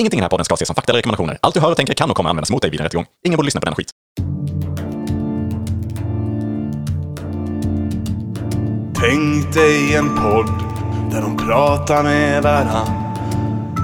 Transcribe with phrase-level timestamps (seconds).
[0.00, 1.38] Ingenting i den här podden ska ses som fakta eller rekommendationer.
[1.42, 3.06] Allt du hör och tänker kan och kommer användas mot dig vid en rättegång.
[3.26, 3.90] Ingen borde lyssna på den skit.
[9.00, 10.50] Tänk dig en podd
[11.12, 12.88] där de pratar med varann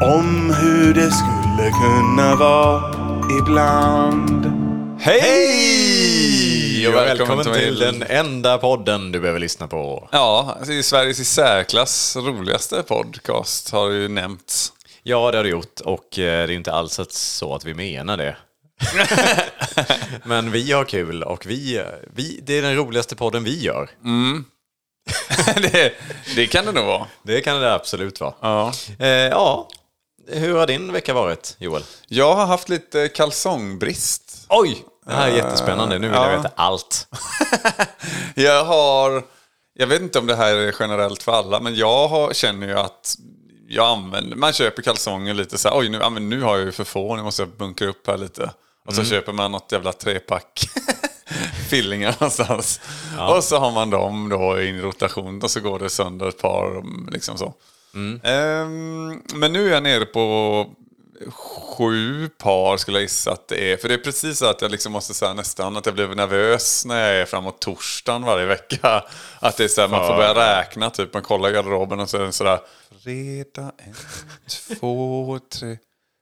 [0.03, 2.83] om hur det skulle kunna vara
[3.40, 4.46] ibland.
[5.01, 6.88] Hej!
[6.88, 10.08] Och välkommen till den enda podden du behöver lyssna på.
[10.12, 14.72] Ja, alltså i Sveriges i särklass roligaste podcast har ju nämnts.
[15.09, 18.17] Ja, det har du gjort och eh, det är inte alls så att vi menar
[18.17, 18.37] det.
[20.25, 23.91] Men vi har kul och vi, vi, det är den roligaste podden vi gör.
[25.73, 25.93] det,
[26.37, 27.07] det kan det nog vara.
[27.23, 28.35] Det kan det absolut vara.
[28.41, 28.73] Ja.
[28.99, 29.69] Eh, ja,
[30.29, 31.83] hur har din vecka varit, Joel?
[32.09, 34.47] Jag har haft lite kalsongbrist.
[34.49, 34.85] Oj!
[35.07, 36.37] Det här är jättespännande, nu vill jag ja.
[36.37, 37.09] veta allt.
[38.35, 39.23] Jag har...
[39.79, 42.79] Jag vet inte om det här är generellt för alla, men jag har, känner ju
[42.79, 43.16] att
[43.69, 46.66] jag använder, man köper kalsonger lite så här, oj nu, ja, men nu har jag
[46.66, 48.51] ju för få, nu måste jag bunkra upp här lite.
[48.87, 50.68] Och så köper man något jävla trepack
[51.71, 52.80] fillingar någonstans.
[53.30, 56.85] Och så har man dem då i rotation och så går det sönder ett par.
[57.13, 57.54] Liksom så.
[58.23, 60.66] Ehm, men nu är jag nere på
[61.31, 63.77] sju par skulle jag gissa att det är.
[63.77, 66.84] För det är precis så att jag liksom måste säga nästan att jag blev nervös
[66.84, 69.05] när jag är framåt torsdagen varje vecka.
[69.41, 71.14] Att det är så här, man får börja räkna typ.
[71.14, 72.61] Man kollar i garderoben och så är det sådär.
[73.03, 73.94] Fredag, en,
[74.81, 75.78] två, tre.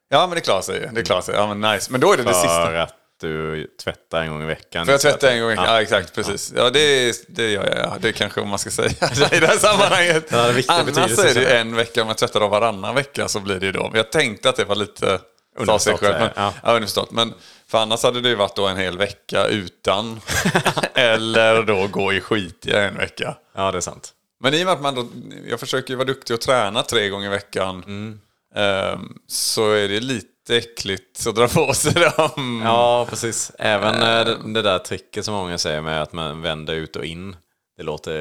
[0.09, 0.91] Ja men det klarar sig.
[0.93, 1.35] Det klarar sig.
[1.35, 1.93] Ja men nice.
[1.93, 2.89] Men då är det det sista.
[3.25, 4.87] För att du tvättar en gång i veckan.
[4.87, 5.65] För jag tvättar en gång i veckan.
[5.65, 6.15] Ja, exakt.
[6.15, 6.53] Precis.
[6.57, 7.79] Ja, det, det gör jag.
[7.79, 7.97] Ja.
[8.01, 8.89] Det kanske om man ska säga
[9.33, 10.29] i det här sammanhanget.
[10.29, 12.03] Det en viktig Annars är det ju en vecka.
[12.03, 13.83] Om jag tvättar dem varannan vecka så blir det ju då.
[13.83, 15.21] Men jag tänkte att det var lite...
[15.57, 16.53] Underförstått, själv, men, ja.
[16.63, 16.73] ja.
[16.73, 17.11] underförstått.
[17.11, 17.35] Men
[17.67, 20.21] för annars hade det ju varit då en hel vecka utan.
[20.95, 23.37] Eller då gå i skit i en vecka.
[23.57, 24.13] Ja, det är sant.
[24.41, 25.07] Men i och med att man då,
[25.49, 27.85] jag försöker ju vara duktig och träna tre gånger i veckan.
[27.87, 28.21] Mm.
[28.55, 32.63] ehm, så är det lite äckligt att dra på sig dem.
[32.65, 33.53] Ja, precis.
[33.59, 37.05] Även eh, det, det där tricket som många säger med att man vänder ut och
[37.05, 37.37] in.
[37.77, 38.13] Det låter...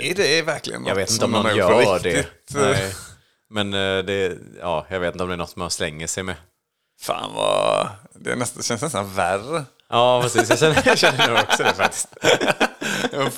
[0.00, 2.26] Är det verkligen Jag något vet inte om någon gör det.
[2.54, 2.94] Nej.
[3.50, 6.36] Men eh, det, ja, jag vet inte om det är något man slänger sig med.
[7.00, 7.88] Fan vad...
[8.14, 9.64] Det nästan, känns nästan värre.
[9.88, 10.50] Ja, precis.
[10.50, 12.08] Jag känner, jag känner också det faktiskt.
[13.12, 13.32] Jag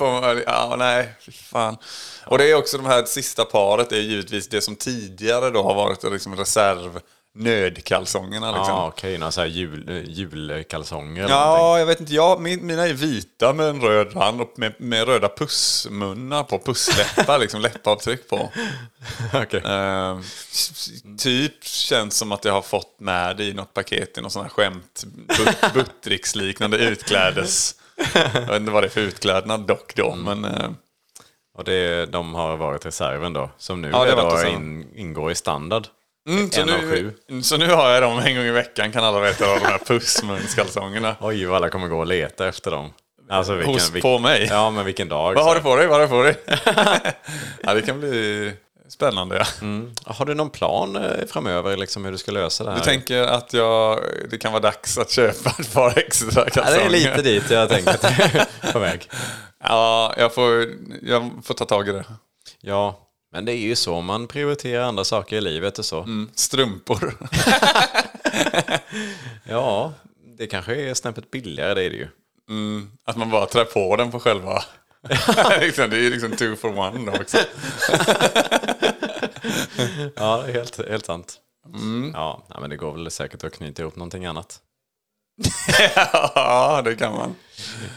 [0.45, 1.77] Ja, nej, fy fan.
[2.25, 5.75] Och det är också de här sista paret är givetvis det som tidigare då har
[5.75, 6.99] varit liksom reserv
[7.35, 8.47] nödkalsongerna.
[8.51, 8.67] Liksom.
[8.73, 8.87] Ja, Ja.
[8.87, 9.17] okej.
[9.17, 11.79] Några så här jul, eh, julkalsonger någonting.
[11.79, 12.13] jag vet inte.
[12.13, 16.59] Ja, min, mina är vita med en röd rand och med, med röda pussmunnar på.
[16.59, 18.49] Pussläppar, liksom läppavtryck på.
[19.33, 19.61] Okej.
[19.65, 20.19] Eh,
[21.17, 24.41] typ känns som att jag har fått med det i något paket i någon sån
[24.41, 25.03] här skämt.
[25.27, 27.75] But, Buttricks-liknande utklädes.
[28.13, 30.15] Jag vet inte vad det är för utklädnad dock då.
[30.15, 30.69] Men eh,
[31.57, 35.35] Och det, de har varit reserven då, som nu Ja, det då in, ingår i
[35.35, 35.87] standard.
[36.29, 37.13] Mm, så, nu,
[37.43, 39.77] så nu har jag dem en gång i veckan kan alla veta av de här
[39.77, 41.15] pussmunskalsongerna.
[41.19, 42.93] Oj, vad alla kommer gå och leta efter dem.
[43.29, 44.47] Alltså, vilken, Hos- vilk- på mig?
[44.49, 45.33] Ja, men vilken dag.
[45.33, 45.87] Vad har du på dig?
[45.87, 46.35] Vad har du på dig?
[47.63, 48.51] ja, det kan bli
[48.89, 49.45] spännande.
[49.61, 50.13] Ja.
[50.13, 52.77] Har du någon plan eh, framöver, liksom hur du ska lösa det här?
[52.77, 56.79] Du tänker att jag, det kan vara dags att köpa ett par extra ja, kalsonger?
[56.79, 59.09] det är lite dit jag tänker på väg.
[59.63, 60.67] Ja, jag får,
[61.01, 62.05] jag får ta tag i det.
[62.61, 62.99] Ja,
[63.33, 65.99] men det är ju så man prioriterar andra saker i livet och så.
[66.01, 67.17] Mm, strumpor.
[69.43, 69.93] Ja,
[70.37, 72.07] det kanske är snäppet billigare, det är det ju.
[72.49, 74.63] Mm, att man bara trär på den på själva...
[75.59, 77.37] liksom, det är ju liksom two for one då också.
[80.15, 81.37] Ja, det är helt, helt sant.
[82.13, 84.59] Ja, nej, men det går väl säkert att knyta ihop någonting annat.
[86.35, 87.35] ja, det kan man.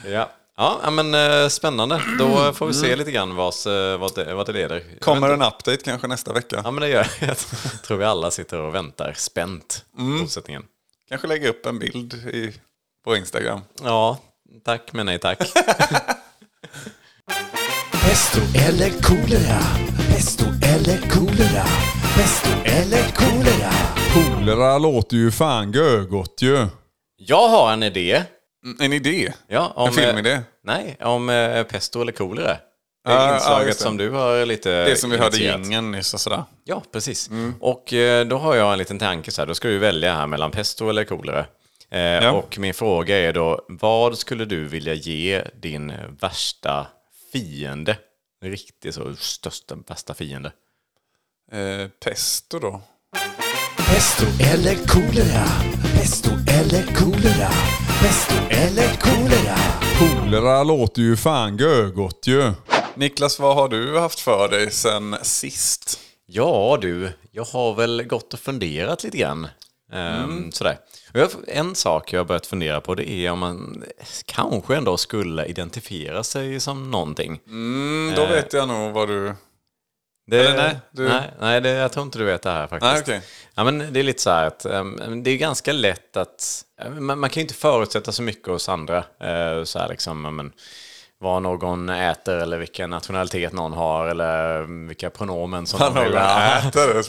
[0.07, 2.03] Ja, ja men eh, spännande.
[2.19, 4.83] Då får vi se lite grann vars, eh, vart, det, vart det leder.
[5.01, 6.61] Kommer en update kanske nästa vecka.
[6.65, 7.37] Ja, men det gör jag.
[7.87, 10.63] Tror vi alla sitter och väntar spänt på fortsättningen.
[11.09, 12.53] Kanske lägga upp en bild i,
[13.05, 13.61] på Instagram.
[13.83, 14.19] Ja,
[14.65, 15.39] tack men nej tack.
[17.93, 19.61] Pesto eller kolera?
[20.09, 21.65] Pesto eller kolera?
[22.17, 23.73] Pesto eller kolera?
[24.15, 26.67] Kolera låter ju fan görgott ju.
[27.17, 28.23] Jag har en idé.
[28.67, 29.33] Mm, En idé?
[29.47, 30.31] Ja, om, En filmidé?
[30.33, 32.47] eh, Nej, om eh, pesto eller kolera.
[32.47, 32.61] Det
[33.13, 33.83] Ja, ja, inslaget det.
[33.85, 36.45] som du har lite Det som vi hörde i jingeln nyss och sådär.
[36.65, 37.31] Ja, precis.
[37.61, 39.47] Och eh, då har jag en liten tanke så här.
[39.47, 41.47] Då ska du välja här mellan pesto eller kolera.
[41.91, 46.87] Eh, Och min fråga är då, vad skulle du vilja ge din värsta
[47.33, 47.97] fiende?
[48.45, 50.53] Riktigt så största, bästa fiende.
[51.53, 52.83] Eh, pesto då?
[53.77, 54.25] Pesto
[54.55, 55.45] eller kolera?
[55.95, 57.49] Pesto eller kolera?
[58.03, 59.57] Pesto eller kolera?
[59.99, 62.53] Kolera låter ju fan görgott ju.
[62.95, 65.99] Niklas, vad har du haft för dig sen sist?
[66.27, 69.49] Ja du, Jag har väl gått och funderat lite grann.
[69.93, 70.79] Ehm, sådär.
[71.15, 73.85] Och jag, en sak jag har börjat fundera på det är om man
[74.25, 77.41] kanske ändå skulle identifiera sig som någonting.
[77.47, 79.35] Mm, då vet jag nog vad du...
[80.27, 82.93] Det, Eller nej, du- nej, nej det, jag tror inte du vet det här faktiskt.
[82.93, 83.21] Nej, okej.
[83.55, 86.65] ja, men det är lite så här att ehm, det är ganska lätt att...
[86.99, 88.97] Man, man kan ju inte förutsätta så mycket hos andra.
[88.99, 90.53] Eh, så här liksom, men,
[91.19, 97.03] vad någon äter eller vilken nationalitet någon har eller vilka pronomen som de vill äter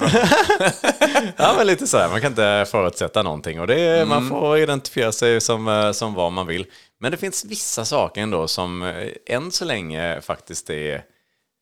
[1.37, 2.09] Ja, men lite så här.
[2.09, 4.29] Man kan inte förutsätta någonting och det, är- man Mm.
[4.29, 6.65] får identifiera sig som, eh, som vad man vill.
[6.99, 11.01] Men det finns vissa saker ändå som eh, än så länge faktiskt är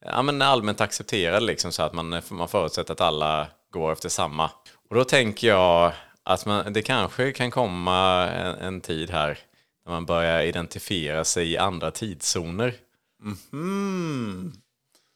[0.05, 4.51] ja, men allmänt accepterade, liksom, så att man, man förutsätter att alla går efter samma.
[4.89, 5.93] Och då tänker jag
[6.23, 9.39] att man, det kanske kan komma en, en tid här
[9.85, 12.73] när man börjar identifiera sig i andra tidszoner.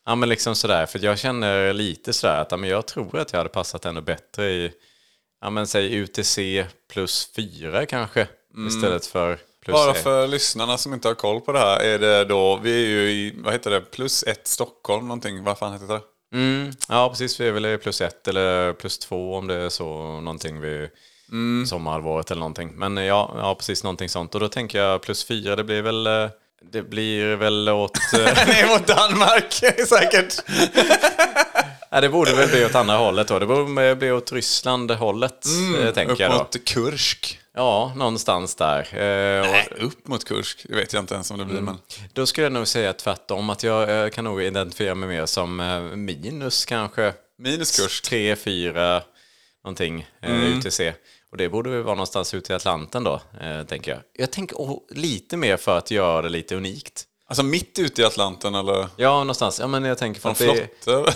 [0.06, 3.34] Ja men liksom sådär, för jag känner lite sådär att ja, men jag tror att
[3.34, 4.72] jag hade passat ännu bättre i,
[5.42, 8.28] ja men säg UTC plus fyra kanske,
[8.68, 9.40] istället för
[9.72, 11.80] Bara för lyssnarna som inte har koll på det här.
[11.80, 15.44] Är det då, vi är ju i, vad heter det, plus ett Stockholm någonting.
[15.44, 16.02] Vad fan heter det?
[16.34, 19.70] Mm, ja precis, vi är väl i plus ett eller plus två om det är
[19.70, 20.90] så någonting vid
[21.68, 22.72] sommarhalvåret eller någonting.
[22.76, 24.36] Men ja, ja, precis någonting sånt.
[24.36, 26.30] Och då tänker jag plus fyra, det blir väl, eh,
[26.72, 27.98] det blir väl åt...
[28.14, 29.54] eh, Nej, mot Danmark
[29.88, 30.34] säkert.
[31.90, 33.40] ja, det borde väl bli åt andra hållet då.
[33.40, 35.46] Det borde bli åt Ryssland-hållet,
[35.82, 37.40] eh, tänker jag mot Kursk.
[37.60, 38.80] Ja, någonstans där.
[38.80, 40.66] Eh, och- Nej, upp mot Kursk.
[40.70, 41.62] Det vet jag inte ens om det blir.
[41.62, 41.78] Men...
[42.14, 45.60] Då skulle jag nog säga tvärtom, att jag eh, kan nog identifiera mig mer som
[45.60, 47.14] eh, minus kanske.
[47.38, 48.04] Minus Kursk.
[48.04, 49.02] Tre, fyra,
[49.64, 50.94] någonting, eh, UTC.
[51.32, 53.22] Och det borde väl vara någonstans ute i Atlanten då,
[53.68, 54.00] tänker jag.
[54.14, 54.58] Jag tänker
[54.96, 57.06] lite mer för att göra det lite unikt.
[57.30, 58.88] Alltså mitt ute i Atlanten eller?
[58.96, 59.60] Ja, någonstans.
[59.60, 60.70] Ja, men jag tänker för att det,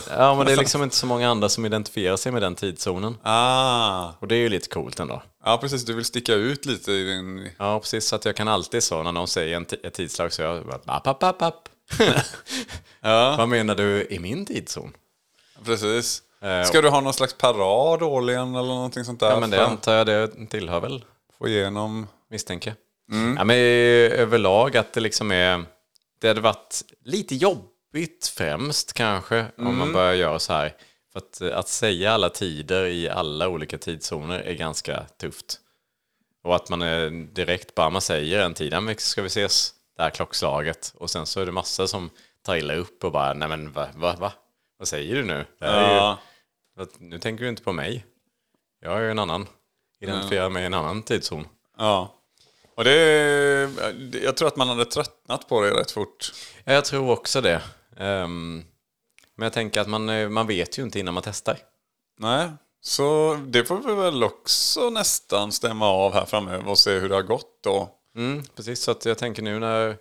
[0.09, 3.17] ja, men det är liksom inte så många andra som identifierar sig med den tidszonen.
[3.23, 4.09] Ah.
[4.19, 5.23] Och det är ju lite coolt ändå.
[5.45, 5.85] Ja, precis.
[5.85, 7.49] Du vill sticka ut lite i din...
[7.59, 8.07] Ja, precis.
[8.07, 10.79] Så att jag kan alltid så när någon säger en ett tidslag så jag bara
[10.85, 11.69] app, app, app, app.
[13.01, 14.93] Ja, Vad menar du i min tidszon?
[15.65, 16.21] precis.
[16.41, 19.29] Eh, Ska du ha någon slags parad årligen eller någonting sånt där?
[19.29, 21.05] Ja, men det för antar jag det tillhör väl,
[21.39, 22.07] få igenom...
[22.29, 22.75] misstänker
[23.37, 25.65] Ja, men överlag att det liksom är...
[26.23, 30.75] Det hade varit lite jobbigt främst kanske om man börjar göra så här.
[31.11, 35.59] För att, eh, att säga alla tider i alla olika tidszoner är ganska tufft.
[36.43, 39.73] Och att man är direkt bara man säger en tid, "Ja, men ska vi ses
[39.97, 40.93] det här klockslaget.
[40.97, 42.09] Och sen så är det massa som
[42.41, 44.33] tar illa upp och bara, nej men va, va, va?
[44.77, 45.37] Vad säger du nu?
[45.37, 46.19] Ju, Ja.
[46.79, 48.05] att nu tänker du inte på mig.
[48.81, 49.47] Jag är ju en annan.
[49.99, 51.47] Identifierar mig i en annan tidszon.
[51.77, 52.13] Ja.
[52.75, 53.69] Och det,
[54.23, 56.31] jag tror att man hade tröttnat på det rätt fort.
[56.63, 57.61] Ja, Jag tror också det.
[57.97, 58.63] Ehm,
[59.35, 61.57] men jag tänker att man, eh, man vet ju inte innan man testar.
[62.19, 62.49] Nej,
[62.81, 67.15] så det får vi väl också nästan stämma av här framöver och se hur det
[67.15, 67.89] har gått då.
[68.15, 69.97] Mm, precis, så att jag tänker nu när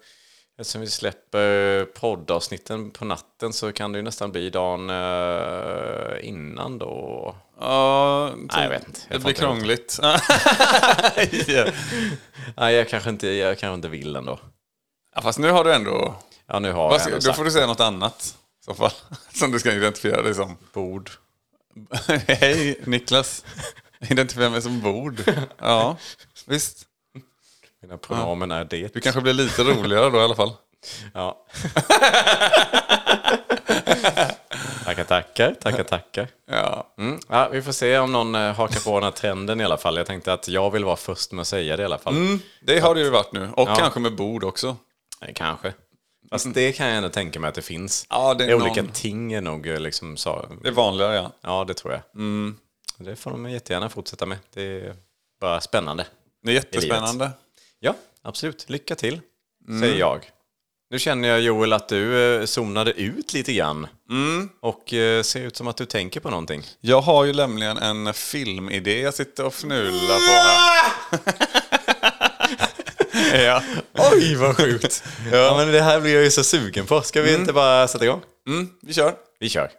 [0.59, 6.79] eftersom vi släpper poddavsnitten på natten så kan det ju nästan bli dagen eh, innan
[6.79, 7.35] då.
[7.61, 9.01] Ja, Nej, jag vet inte.
[9.09, 9.99] Jag det blir krångligt.
[12.57, 14.39] Nej, jag kanske inte, jag kanske inte vill ändå.
[15.15, 16.15] ja, fast nu har du ändå...
[16.47, 18.37] Ja, nu har Vad jag ändå då får du säga något annat.
[18.63, 18.91] I så fall.
[19.35, 20.57] Som du ska identifiera dig som.
[20.73, 21.11] bord.
[22.29, 23.45] Hej Niklas.
[24.01, 25.23] Identifiera mig som bord.
[25.59, 25.97] Ja,
[26.47, 26.87] visst.
[27.83, 28.95] Mina pronomen är det.
[28.95, 30.53] Du kanske blir lite roligare då i alla fall.
[31.15, 31.47] Ja.
[34.85, 36.29] tackar, tackar, tackar, tackar.
[36.47, 36.95] Ja.
[36.99, 37.21] Mm.
[37.29, 39.97] Ja, vi får se om någon eh, hakar på den här trenden i alla fall.
[39.97, 42.39] Jag tänkte att jag vill vara först med att säga det i alla fall.
[42.63, 43.49] Det har det ju varit nu.
[43.57, 43.77] Och Ja.
[43.77, 44.77] kanske med bord också.
[45.35, 45.73] Kanske.
[46.31, 48.07] Fast det kan jag ändå tänka mig att det finns.
[48.11, 50.47] Ja, det är Olika någon- ting är nog eh, liksom så.
[50.63, 51.33] Det är vanligare ja.
[51.41, 52.03] Ja, det tror jag.
[52.97, 54.39] Det får de jättegärna fortsätta med.
[54.55, 54.95] Det är
[55.41, 56.07] bara spännande.
[56.43, 57.31] Det är jättespännande.
[57.85, 58.71] Ja, absolut.
[58.71, 59.21] Lycka till,
[59.81, 60.31] säger jag.
[60.91, 63.87] Nu känner jag Joel att du eh, zonade ut lite grann.
[64.61, 66.63] Och eh, ser ut som att du tänker på någonting.
[66.81, 70.75] Jag har ju nämligen en filmidé jag sitter och fnular på här.
[73.45, 73.63] ja.
[74.13, 75.05] Oj, vad sjukt!
[75.33, 75.55] ja.
[75.57, 77.03] men det här blir jag ju så sugen på.
[77.03, 78.21] Ska vi inte bara sätta igång?
[78.49, 79.15] Mm, vi kör.
[79.41, 79.71] Vi kör.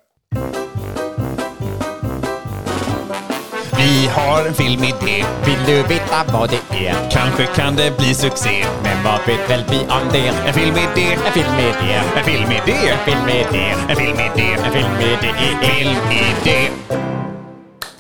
[4.13, 7.11] Har en filmidé, vill du veta vad det är?
[7.11, 10.27] Kanske kan det bli succé, men vad vet väl vi om det?
[10.47, 16.69] En filmidé, en filmidé, en filmidé, en filmidé, en filmidé, en filmidé, filmidé.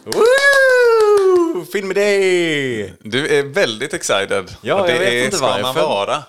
[0.05, 1.65] Woo!
[1.71, 2.93] Filmidé!
[2.99, 4.55] Du är väldigt excited.
[4.61, 5.81] Ja, det jag vet är, inte ska man varför.
[5.81, 6.23] vara.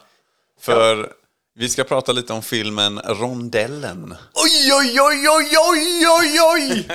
[0.60, 1.08] För
[1.56, 4.14] Vi ska prata lite om filmen Rondellen.
[4.34, 6.88] Oj, oj, oj, oj, oj, oj, oj!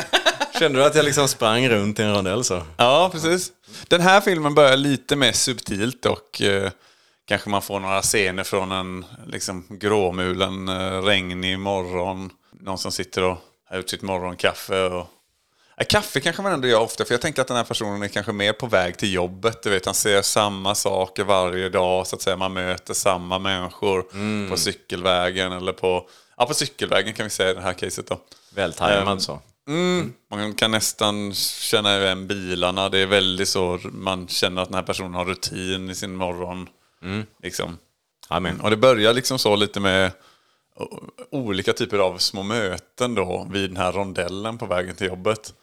[0.60, 2.64] Kände du att jag liksom sprang runt i en rondell så?
[2.78, 3.52] Ja, precis.
[3.88, 6.72] Den här filmen börjar lite mer subtilt och eh,
[7.28, 12.30] kanske man får några scener från en liksom, gråmulen, eh, regnig morgon.
[12.62, 13.38] Någon som sitter och
[13.70, 14.84] har ut sitt morgonkaffe.
[14.84, 15.08] Och...
[15.90, 18.32] Kaffe kanske man ändå gör ofta, för jag tänker att den här personen är kanske
[18.32, 19.64] mer på väg till jobbet.
[19.64, 22.38] Du vet, han ser samma saker varje dag, så att säga.
[22.38, 24.06] Man möter samma människor
[24.50, 26.10] på cykelvägen eller på...
[26.38, 28.20] Ja, på cykelvägen kan vi säga i det här caset då.
[28.56, 29.42] Vältajmad så.
[30.32, 32.90] Man kan nästan känna igen bilarna.
[32.90, 36.70] Det är väldigt så, man känner att den här personen har rutin i sin morgon.
[37.44, 37.78] Liksom.
[38.28, 38.62] Amen.
[38.62, 40.12] Och det börjar liksom så lite med
[41.32, 45.54] olika typer av små möten då vid den här rondellen på vägen till jobbet.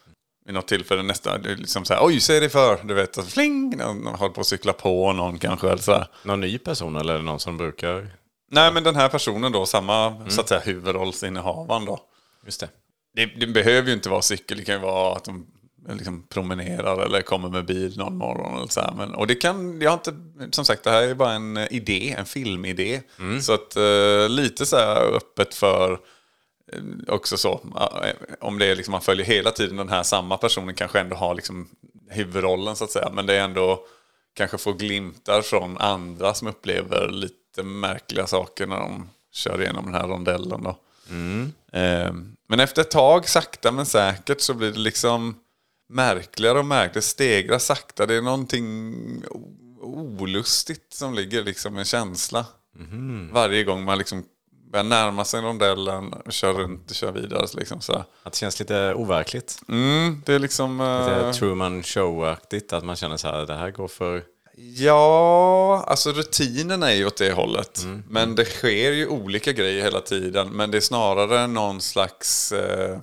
[0.47, 3.77] Vid något tillfälle nästan, liksom så här, oj, se dig för, du vet, och fling,
[3.77, 5.67] någon håller på att cykla på någon kanske.
[5.67, 6.07] Eller så här.
[6.23, 8.09] Någon ny person eller någon som brukar...
[8.51, 12.01] Nej, men den här personen då, samma så att säga huvudrollsinnehavaren då.
[12.45, 12.69] Just det.
[13.15, 15.47] Det, det behöver ju inte vara cykel, det kan ju vara att de
[15.93, 18.57] liksom promenerar eller kommer med bil någon morgon.
[18.57, 18.93] Eller så här.
[18.97, 20.15] Men, och det kan, jag har inte,
[20.51, 23.01] som sagt det här är bara en idé, en filmidé.
[23.41, 25.99] Så att eh, lite så här öppet för
[27.09, 27.53] också så,
[28.03, 31.17] eh, om det är liksom man följer hela tiden den här samma personen kanske ändå
[31.17, 31.69] har liksom
[32.11, 33.11] huvudrollen så att säga.
[33.13, 33.85] Men det är ändå
[34.35, 39.95] kanske får glimtar från andra som upplever lite märkliga saker när de kör igenom den
[39.95, 40.63] här rondellen.
[40.63, 40.79] Då.
[41.79, 42.13] Eh,
[42.49, 45.35] Men efter ett tag, sakta men säkert, så blir det liksom
[45.89, 47.03] märkligare och märkligare.
[47.03, 48.07] Stegrar sakta.
[48.07, 48.95] Det är någonting
[49.81, 52.47] olustigt som ligger liksom en känsla.
[53.33, 54.25] Varje gång man liksom
[54.77, 57.47] börjar närma sig rondellen, kör runt och kör vidare.
[57.55, 57.93] Liksom, så.
[58.23, 59.61] Att det känns lite overkligt.
[59.69, 60.79] Mm, det är liksom...
[60.79, 62.73] Lite eh, Truman Show-aktigt.
[62.73, 64.23] Att man känner så här, det här går för...
[64.57, 67.87] Ja, alltså rutinen är ju åt det hållet.
[68.09, 70.49] Men det sker ju olika grejer hela tiden.
[70.49, 72.99] Men det är snarare någon slags, eh,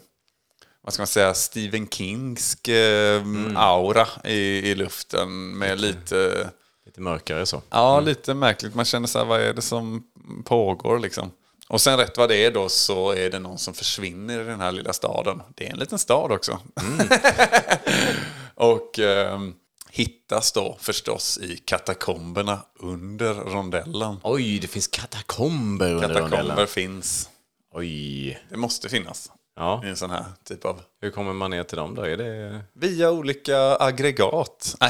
[0.81, 3.21] vad ska man säga, Stephen Kingsk eh,
[3.55, 5.57] aura i, i luften.
[5.57, 6.49] Med lite,
[6.85, 7.61] Lite mörkare så.
[7.69, 8.75] ja, lite märkligt.
[8.75, 10.03] Man känner så här, vad är det som
[10.45, 11.31] pågår liksom?
[11.67, 14.59] Och sen rätt vad det är då så är det någon som försvinner i den
[14.61, 15.41] här lilla staden.
[15.55, 16.59] Det är en liten stad också.
[18.55, 19.53] Och ehm,
[19.89, 24.17] hittas då förstås i katakomberna under rondellen.
[24.23, 26.67] Oj, det finns katakomber under Katakomber rondellen.
[26.67, 27.29] finns.
[27.73, 28.39] Oj.
[28.49, 30.81] Det måste finnas Ja, i en sån här typ av...
[31.01, 32.01] hur kommer man ner till dem då?
[32.01, 32.61] Är det...
[32.73, 34.75] Via olika aggregat.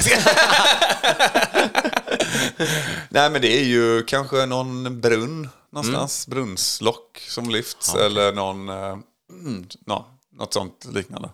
[3.10, 6.28] Nej men det är ju kanske någon brunn någonstans.
[6.28, 7.96] Brunnslock som lyfts.
[7.96, 8.70] Eller någon...
[8.70, 8.98] Eh,
[9.32, 11.30] mm, nå- något sånt liknande.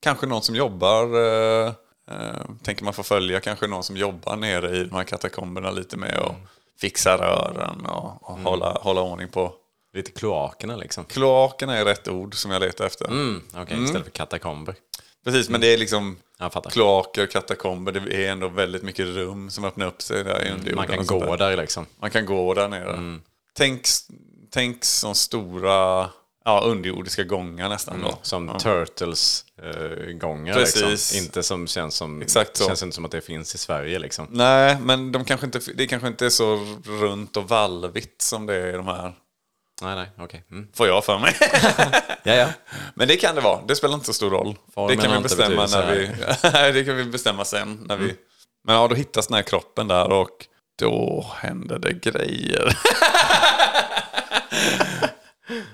[0.00, 1.04] Kanske någon som jobbar...
[1.16, 1.72] Eh,
[2.10, 5.96] eh, tänker man få följa kanske någon som jobbar nere i de här katakomberna lite
[5.96, 6.34] med och
[6.80, 9.54] fixa rören och, och hålla, hålla ordning på...
[9.94, 11.04] Lite kloakerna liksom?
[11.04, 13.06] Kloakerna är rätt ord som jag letar efter.
[13.06, 14.74] Mm, Okej, istället för katakomber.
[15.24, 16.16] Precis, men det är liksom
[16.70, 17.92] kloaker, katakomber.
[17.92, 21.36] Det är ändå väldigt mycket rum som öppnar upp sig där under Man kan gå
[21.36, 21.86] där liksom.
[22.00, 23.18] Man kan gå där nere.
[23.56, 23.80] Tänk,
[24.50, 26.10] tänk som stora
[26.44, 28.02] ja, underjordiska gångar nästan.
[28.02, 28.18] Då.
[28.22, 28.58] Som ja.
[28.58, 30.82] Turtles-gångar Precis.
[30.82, 31.18] liksom.
[31.18, 32.22] Inte som känns som...
[32.22, 32.66] Exakt så.
[32.66, 34.26] Känns inte som att det finns i Sverige liksom.
[34.30, 38.54] Nej, men de kanske inte, det kanske inte är så runt och valvigt som det
[38.54, 39.14] är i de här.
[39.82, 40.44] Nej, nej, okej.
[40.50, 40.68] Mm.
[40.74, 41.36] Får jag för mig.
[42.26, 42.48] Ja, ja.
[42.94, 43.60] Men det kan det vara.
[43.68, 44.58] Det spelar inte så stor roll.
[44.74, 46.06] Formen det kan vi bestämma när vi...
[46.72, 47.84] Det kan vi bestämma sen.
[47.88, 48.14] När vi...
[48.64, 50.46] Men ja, då hittas den här kroppen där och
[50.78, 52.78] då händer det grejer.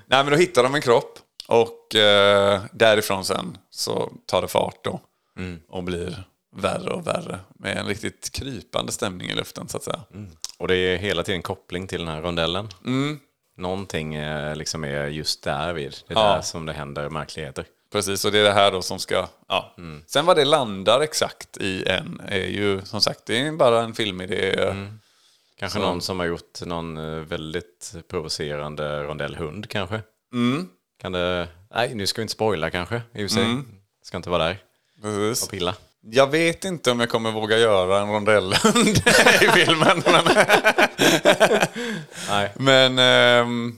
[0.05, 4.83] Nej, men då hittar de en kropp och eh, därifrån sen så tar det fart
[4.83, 5.01] då.
[5.69, 6.23] Och blir
[6.55, 7.39] värre och värre.
[7.59, 9.99] Med en riktigt krypande stämning i luften så att säga.
[10.57, 12.69] Och det är hela tiden koppling till den här rondellen.
[13.57, 13.69] Mm.
[13.69, 15.95] Någonting eh, liksom är just där vid.
[16.07, 16.35] Det är Ja.
[16.35, 17.65] där som det händer märkligheter.
[17.91, 19.27] Precis, och det är det här då som ska...
[19.47, 19.75] Ja.
[20.07, 23.93] Sen vad det landar exakt i en är ju som sagt, det är bara en
[23.93, 24.73] filmidé.
[25.59, 30.01] Kanske Så- någon som har gjort någon eh, väldigt provocerande rondellhund kanske.
[30.33, 30.69] Mm.
[31.01, 31.47] Kan det...
[31.73, 32.95] Nej, nu ska vi inte spoila kanske.
[33.13, 33.45] I och för sig.
[34.03, 34.57] Ska inte vara där
[35.01, 35.43] Precis.
[35.43, 35.75] och pilla.
[36.03, 38.87] Jag vet inte om jag kommer våga göra en rondellhund
[39.41, 40.03] i filmen.
[40.05, 40.25] Men,
[42.29, 42.51] Nej.
[42.55, 43.75] men ehm,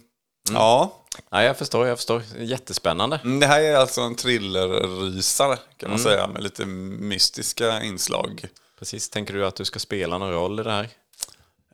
[0.51, 0.99] ja.
[1.31, 2.21] Nej, jag förstår, jag förstår.
[2.39, 3.19] Jättespännande.
[3.23, 6.27] Mm, Det här är alltså en thrillerrysare kan man säga.
[6.27, 8.45] Med lite mystiska inslag.
[8.79, 9.09] Precis.
[9.09, 10.83] Tänker du att du ska spela någon roll i det här?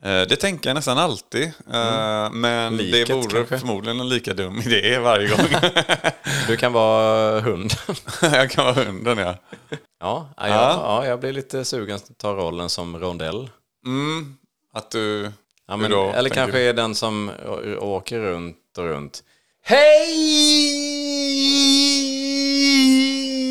[0.02, 1.44] Eh, Det tänker jag nästan alltid.
[1.72, 3.58] Eh, Men Liket det vore kanske?
[3.58, 5.46] förmodligen en lika dum idé varje gång.
[6.48, 7.72] Du kan vara hund.
[8.22, 9.34] jag kan vara hunden ja.
[10.00, 10.80] Ja, ja, ja.
[10.82, 13.50] ja, jag blir lite sugen att ta rollen som rondell.
[13.86, 14.36] Mm,
[14.72, 15.32] att du...
[15.66, 16.64] Ja, men, då, eller kanske du?
[16.64, 17.30] är den som
[17.80, 19.22] åker runt och runt.
[19.62, 20.40] Hej!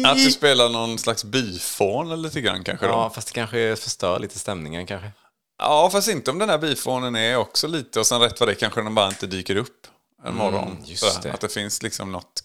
[0.05, 2.91] Att du spelar någon slags eller lite grann kanske då?
[2.91, 5.11] Ja, fast det kanske förstör lite stämningen kanske.
[5.57, 8.55] Ja, fast inte om den här bifånen är också lite och sen rätt vad det
[8.55, 9.87] kanske den bara inte dyker upp
[10.25, 10.67] en morgon.
[10.71, 11.33] Mm, just det.
[11.33, 12.43] Att det finns liksom något.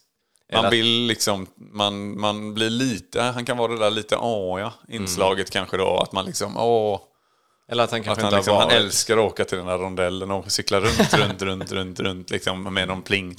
[0.53, 4.73] Man att- vill liksom, man, man blir lite, han kan vara det där lite åja
[4.89, 5.99] inslaget kanske då.
[5.99, 7.01] Att man liksom, åh.
[7.69, 9.79] Eller att han Att kanske han, inte liksom, han älskar att åka till den här
[9.79, 13.37] rondellen och cykla runt, runt, runt, runt, runt liksom med någon pling.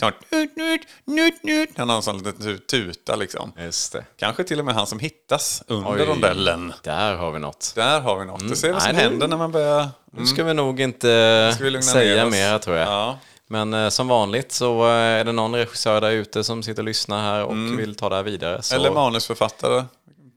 [1.76, 3.52] Han har en sån liten tu- tuta liksom.
[3.60, 4.06] Just det.
[4.18, 6.74] Kanske till och med han som hittas under Oj, rondellen.
[6.84, 7.72] Där har vi något.
[7.76, 8.50] Där har vi något.
[8.50, 9.90] Du ser vad som Nej, händer när man börjar...
[10.12, 12.88] Nu ska vi nog inte säga mer tror jag.
[12.88, 13.20] Ja.
[13.50, 16.86] Men eh, som vanligt så eh, är det någon regissör där ute som sitter och
[16.86, 18.62] lyssnar här och vill ta det här vidare.
[18.62, 18.76] Så...
[18.76, 18.86] Mm.
[18.86, 19.86] Eller manusförfattare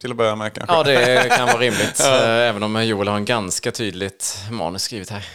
[0.00, 0.74] till att börja med kanske.
[0.76, 2.00] Ja, det kan vara rimligt.
[2.06, 5.26] Eh, Även om Joel har en ganska tydligt manus skrivet här.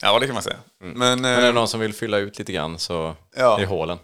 [0.00, 0.56] Ja, det kan man säga.
[0.80, 3.60] Men, Men är eh, det någon som vill fylla ut lite grann så Ja.
[3.60, 3.98] i hålen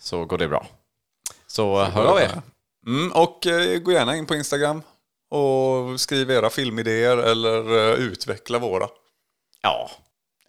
[0.00, 0.66] så går det bra.
[1.46, 2.42] Så, hör av er.
[2.86, 4.82] mm, och eh, gå gärna in på Instagram
[5.30, 8.88] och skriv era filmidéer eller eh, utveckla våra.
[9.62, 9.90] Ja,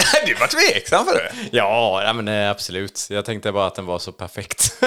[0.25, 1.31] du var tveksam för det.
[1.51, 3.07] ja ja, men eh, absolut.
[3.09, 4.73] Jag tänkte bara att den var så perfekt.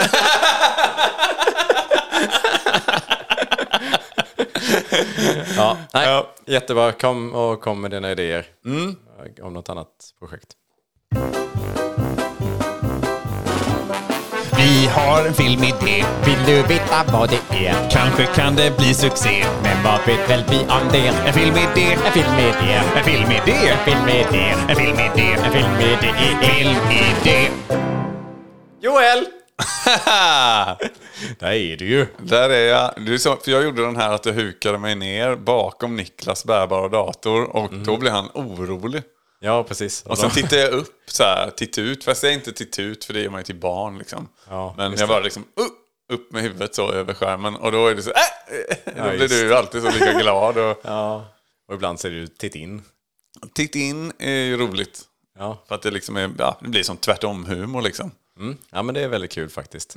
[5.56, 6.30] ja, nej, Ja.
[6.46, 6.92] jättebra.
[6.92, 8.46] Kom och kom med dina idéer
[9.42, 10.48] om något annat projekt.
[14.56, 16.04] Vi har en filmidé.
[16.24, 17.90] Vill du veta vad det är?
[17.90, 19.44] Kanske kan det bli succé.
[19.82, 21.06] Men vad vet väl vi om det?
[21.06, 21.92] En filmidé.
[22.06, 22.72] En filmidé.
[22.96, 23.68] En filmidé.
[23.68, 24.54] En filmidé.
[24.68, 25.32] En filmidé.
[25.32, 26.12] En filmidé.
[26.42, 27.50] Filmidé.
[28.80, 29.26] Joel!
[31.38, 32.06] Där är du ju.
[32.18, 32.92] Där är jag.
[33.06, 36.44] Det är så, för jag gjorde den här att jag hukade mig ner bakom Niklas
[36.44, 39.02] bärbara dator och då blev han orolig.
[39.40, 40.02] Ja, precis.
[40.02, 42.04] Och sen tittade jag upp så här, titta ut.
[42.04, 44.28] Fast jag säger inte titta ut för det gör man ju till barn liksom.
[44.48, 45.12] Ja, Men just jag det.
[45.12, 45.66] bara liksom uh,
[46.10, 47.56] upp med huvudet så över skärmen.
[47.56, 48.94] Och då är det så äh!
[48.96, 50.58] Då blir du alltid så lika glad.
[50.58, 51.24] Och, Ja,
[51.68, 52.82] och ibland säger du titt in.
[53.54, 55.02] titta in är ju roligt.
[55.38, 55.58] Ja.
[55.68, 58.10] För att det liksom är, ja, det blir som tvärtom-humor liksom.
[58.38, 58.56] Mm.
[58.70, 59.94] ja, men det är väldigt kul faktiskt.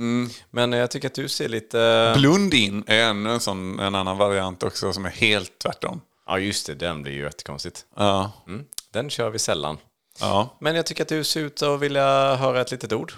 [0.52, 2.14] Men eh, jag tycker att du ser lite...
[2.18, 6.02] Blund in är ännu en, sån, en annan variant också som är helt tvärtom.
[6.26, 6.74] Ja, just det.
[6.74, 7.86] Den blir ju jättekonstigt.
[7.96, 8.32] Ja.
[8.48, 8.66] Mm.
[8.92, 9.78] Den kör vi sällan.
[10.20, 10.58] ja.
[10.60, 13.14] Men jag tycker att du ser ut att vilja höra ett litet ord.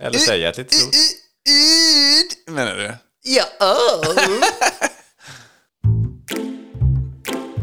[0.00, 0.94] Eller säga ett litet ord.
[2.46, 2.94] Menar du?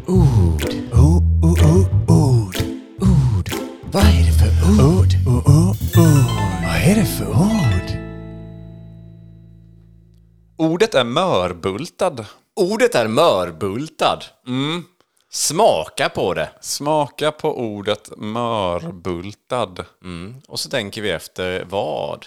[0.07, 0.73] Ord.
[0.93, 2.57] Oh, oh, oh, ord.
[2.99, 3.49] Ord.
[3.91, 4.49] Vad är det för
[4.81, 5.13] ord?
[5.27, 6.25] Oh, oh, oh.
[6.63, 7.91] Vad är det för ord?
[10.57, 12.25] Ordet är mörbultad.
[12.55, 14.19] Ordet är mörbultad.
[15.31, 16.49] Smaka på det.
[16.61, 19.85] Smaka på ordet mörbultad.
[20.47, 22.25] Och så tänker vi efter vad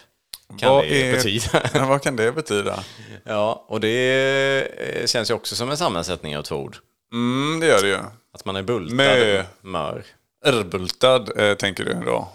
[0.59, 1.63] kan Vad det är- betyda?
[1.75, 2.85] Ja, vad kan det betyda?
[3.25, 6.77] ja, och det känns ju också som en sammansättning av två ord.
[7.13, 7.99] Mm, det gör det ju.
[8.35, 8.97] Att man är bultad.
[8.97, 9.45] Mö.
[9.61, 10.05] Mör.
[10.45, 12.29] Örbultad eh, tänker du då.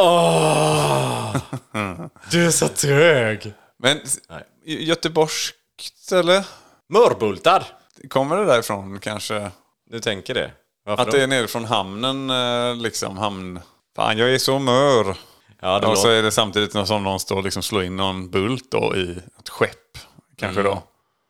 [0.00, 1.36] Åh!
[2.30, 3.52] du är så trög.
[3.78, 4.18] Men s-
[4.64, 6.44] göteborgskt eller?
[6.88, 7.64] Mörbultad.
[8.08, 9.50] Kommer det därifrån kanske?
[9.90, 10.50] Du tänker det?
[10.84, 11.16] Varför Att då?
[11.16, 13.18] det är nere från hamnen eh, liksom.
[13.18, 13.60] Hamn...
[13.96, 15.16] Fan, jag är så mör.
[15.60, 18.70] Ja, och så är det samtidigt som någon står och liksom slår in någon bult
[18.70, 19.98] då i ett skepp.
[20.36, 20.72] Kanske Mm.
[20.72, 20.82] då.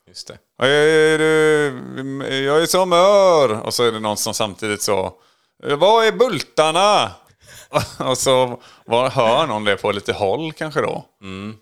[0.09, 0.39] Just det.
[0.59, 3.61] Jag är, jag är så mör.
[3.61, 5.13] Och så är det någon som samtidigt så.
[5.79, 7.11] Vad är bultarna?
[7.99, 11.05] och så var, hör någon det på lite håll kanske då.
[11.23, 11.57] Mm.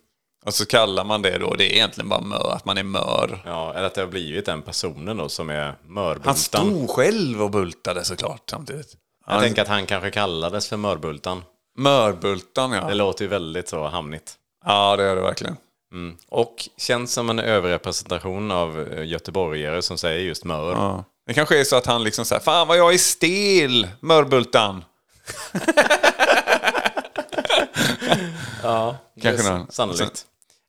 [0.45, 1.55] Och så kallar man det då.
[1.55, 2.53] Det är egentligen bara mör.
[2.53, 3.43] Att man är mör.
[3.45, 6.37] Ja, eller att det har blivit den personen då som är Han mörbultan.
[6.37, 8.97] stod själv och bultade såklart samtidigt.
[9.27, 11.43] Jag tänker att han kanske kallades för mörbultan.
[11.77, 12.89] Mörbultan ja.
[12.89, 14.35] Det låter ju väldigt så hamnigt.
[14.65, 15.57] Ja det gör det verkligen.
[15.93, 16.17] Mm.
[16.29, 20.73] Och känns som en överrepresentation av eh, göteborgare som säger just mör.
[20.73, 21.05] Ja.
[21.27, 24.85] Det kanske är så att han liksom säger Fan vad jag är stel, mörbultan.
[28.63, 30.27] Ja, Kanske det sannolikt.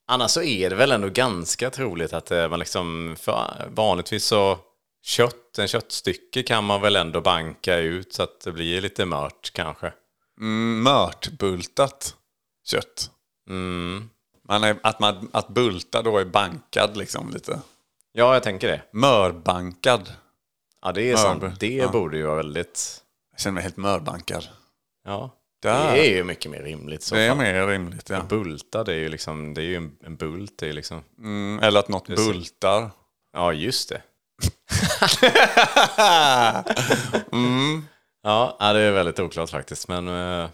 [0.08, 4.58] Annars så är det väl ändå ganska troligt att eh, man liksom, för vanligtvis så
[5.04, 9.52] kött, en köttstycke kan man väl ändå banka ut så att det blir lite mört
[9.54, 9.94] kanske.
[10.40, 12.16] Mm, mörtbultat
[12.68, 13.12] kött.
[13.50, 14.10] Mm.
[14.48, 17.60] Man är, att, man, att bulta då är bankad liksom lite.
[18.12, 18.82] Ja, jag tänker det.
[18.94, 20.14] Mörbankad.
[20.82, 21.42] Ja, det är sant.
[21.42, 21.54] Mör.
[21.60, 21.88] Det Ja.
[21.92, 23.04] borde ju vara väldigt...
[23.32, 24.48] Jag känner mig helt mörbankad.
[25.06, 25.92] Ja, Där.
[25.96, 27.04] det är ju mycket mer rimligt.
[27.04, 27.38] Så Det är fall.
[27.38, 28.22] mer rimligt ja.
[28.30, 30.54] Bulta, det är ju liksom, det är ju en, en bult.
[30.58, 32.16] Det är liksom, Mm, eller att något så.
[32.16, 32.90] bultar.
[33.34, 34.02] ja, just det.
[35.98, 36.64] Ja,
[38.60, 39.88] ja, det är väldigt oklart faktiskt.
[39.88, 40.50] Men uh,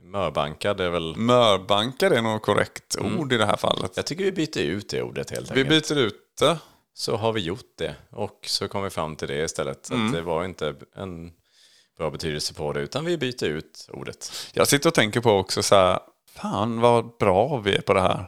[0.00, 1.16] mörbankad är väl...
[1.16, 3.92] Mörbankad är nog korrekt ord i det här fallet.
[3.94, 5.88] Jag tycker vi byter ut det ordet helt Vi enkelt.
[5.88, 6.58] byter ut det.
[6.94, 7.94] Så har vi gjort det.
[8.10, 9.90] Och så kom vi fram till det istället.
[9.90, 11.32] Att det var inte en
[11.98, 12.80] bra betydelse på det.
[12.80, 14.32] Utan vi byter ut ordet.
[14.52, 15.98] Jag sitter och tänker på också så här,
[16.34, 18.26] fan vad bra vi är på det här.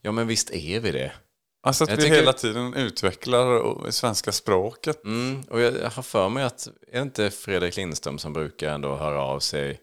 [0.00, 1.12] Ja, men visst är vi det.
[1.62, 5.04] Alltså att Jag vi tycker- hela tiden utvecklar svenska språket.
[5.04, 8.96] Mm, och jag har för mig att, är det inte Fredrik Lindström som brukar ändå
[8.96, 9.80] höra av sig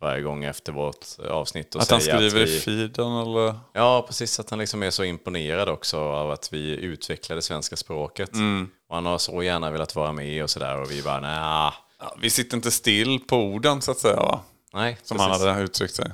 [0.00, 3.54] varje gång efter vårt avsnitt och Att han säga skriver att vi, i feeden eller?
[3.72, 4.40] Ja, precis.
[4.40, 8.32] Att han liksom är så imponerad också av att vi utvecklar det svenska språket.
[8.34, 8.68] Mm.
[8.88, 10.80] Och han har så gärna velat vara med och sådär.
[10.80, 14.40] Och vi bara, nej, Ja, vi sitter inte still på orden så att säga va?
[14.72, 14.98] nej.
[15.02, 15.32] Som precis.
[15.32, 16.10] han hade uttryckt sig.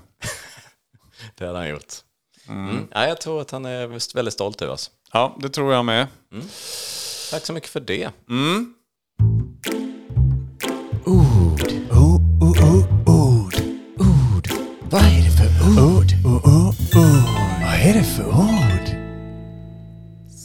[1.39, 1.93] Det hade han gjort.
[2.49, 2.89] Mm.
[2.91, 4.91] Ja, jag tror att han är väldigt stolt över oss.
[5.13, 6.07] Ja, det tror jag med.
[7.31, 8.11] Tack så mycket för det.
[11.05, 11.73] Ord.
[11.91, 13.55] O, o, o, ord.
[13.99, 14.49] Ord.
[14.91, 15.49] Vad är det för
[15.79, 16.07] ord?
[16.25, 17.63] O, o, ord.
[17.63, 18.99] Vad är det för ord?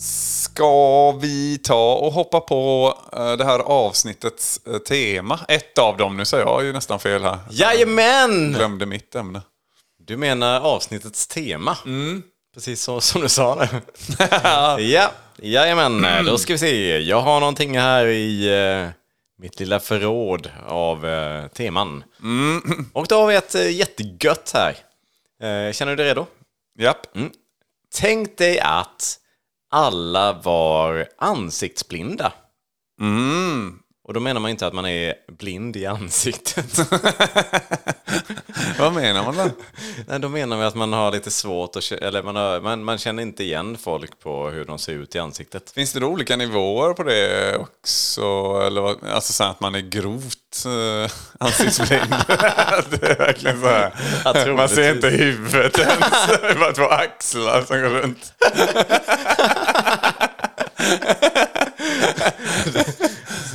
[0.02, 5.40] Ska vi ta och hoppa på eh, det här avsnittets eh, tema?
[5.48, 7.40] Ett av dem, nu säger jag ju nästan fel här.
[7.50, 8.54] Jajamän!
[8.54, 9.42] Glömde mitt ämne.
[10.00, 11.78] Du menar avsnittets tema?
[12.58, 13.82] Precis så som du sa det.
[14.82, 16.26] ja, jajamän.
[16.26, 17.00] Då ska vi se.
[17.00, 18.89] Jag har någonting här i eh,
[19.41, 22.04] mitt lilla förråd av eh, teman.
[22.93, 24.70] Och då har vi ett eh, jättegött här.
[25.41, 26.26] Eh, känner du dig redo?
[26.80, 27.08] Japp.
[27.96, 29.20] Tänk dig att
[29.72, 32.34] alla var ansiktsblinda.
[33.02, 33.80] Mm.
[34.08, 36.78] Och då menar man inte att man är blind i ansiktet.
[38.80, 39.50] Vad menar man då?
[40.08, 42.98] Nej, då menar vi att man har lite svårt att eller man, har, man, man
[42.98, 45.72] känner inte igen folk på hur de ser ut i ansiktet.
[45.72, 48.22] Finns det då olika nivåer på det också?
[48.67, 52.10] Eller alltså så att man är grovt uh, ansiktsblind?
[52.89, 54.54] det är verkligen så här.
[54.54, 56.28] Man ser inte huvudet ens.
[56.28, 58.34] Det är bara två axlar som går runt.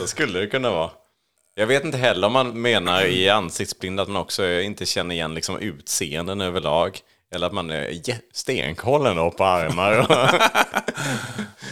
[0.02, 0.90] Så skulle det kunna vara.
[1.54, 5.34] Jag vet inte heller om man menar i ansiktsblind att man också inte känner igen
[5.34, 6.98] liksom utseenden överlag.
[7.34, 10.06] Eller att man är jä- stenkoll ändå på armar.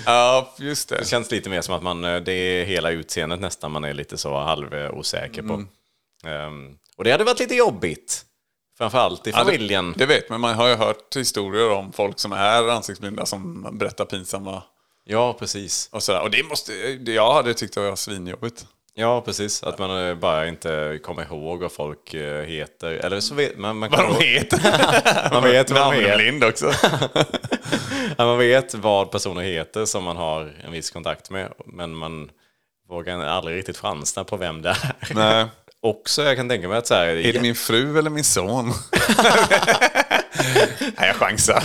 [0.06, 0.96] Ja, just det.
[0.98, 4.18] det känns lite mer som att man, det är hela utseendet nästan man är lite
[4.18, 5.64] så halvosäker på.
[6.28, 8.24] Ehm, och det hade varit lite jobbigt.
[8.78, 9.94] Framförallt i Ja, det- familjen.
[9.96, 10.40] Det vet man.
[10.40, 14.62] Man har ju hört historier om folk som är ansiktsblinda som berättar pinsamma
[15.10, 15.88] Ja, precis.
[15.92, 16.20] och sådär.
[16.22, 18.66] Och det måste, det jag hade tyckt det var svinjobbigt.
[18.94, 19.62] Ja, precis.
[19.62, 22.90] Att man eh, bara inte kommer ihåg vad folk eh, heter.
[22.90, 23.76] Eller så vet man...
[23.76, 24.60] man Vad de heter.
[25.32, 26.48] Man vet vad de heter.
[26.48, 26.72] Också.
[28.18, 31.52] Ja, man vet vad personer heter som man har en viss kontakt med.
[31.66, 32.30] Men man
[32.88, 35.14] vågar aldrig riktigt chansa på vem det är.
[35.14, 35.46] Nej.
[35.82, 37.06] Också, jag kan tänka mig att så här...
[37.06, 38.72] Är det min fru eller min son?
[40.96, 41.62] Nej, jag chansar.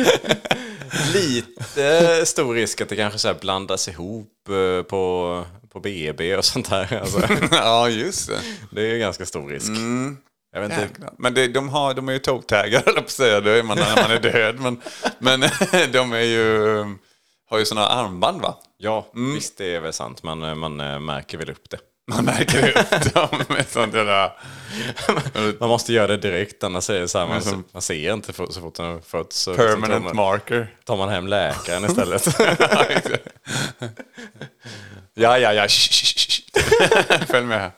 [1.12, 6.70] lite stor risk att det kanske så blandas ihop eh, på, på BB och sånt
[6.70, 7.00] där.
[7.00, 8.40] Alltså, ja, just det.
[8.70, 9.70] det är ju ganska stor risk.
[10.52, 11.10] Jag vet inte.
[11.18, 13.40] Men det, de, har, de är ju tågtaggare, höll jag på att säga.
[13.40, 14.60] Det är man när man är död.
[14.60, 14.80] Men,
[15.18, 15.40] men
[15.92, 16.84] de är ju,
[17.50, 18.58] har ju sådana armband, va?
[18.76, 20.22] Ja, visst det är väl sant.
[20.22, 21.78] Man, eh, man eh, märker väl upp det.
[22.10, 24.32] Man märker upp dem med sånt där...
[25.58, 28.60] Man måste göra det direkt, annars är det så här, man, man ser inte så
[28.60, 29.44] fort den har fötts.
[29.44, 30.74] Permanent man, marker.
[30.84, 32.26] tar man hem läkaren istället.
[35.14, 35.68] Ja, ja, ja.
[35.68, 37.26] Shh, shh, shh.
[37.26, 37.72] Följ med här.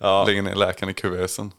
[0.00, 0.24] Ja.
[0.24, 1.52] Lägger ner läkaren i kuvösen.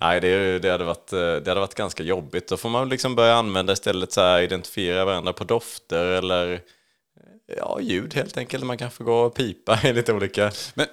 [0.00, 2.48] Nej, det, det, hade varit, eh, det hade varit ganska jobbigt.
[2.48, 6.60] Då får man liksom börja använda istället så här, identifiera varandra på dofter eller
[7.56, 8.64] ja, ljud helt enkelt.
[8.64, 10.52] Man kanske går och pipa i lite olika...
[10.74, 10.86] Men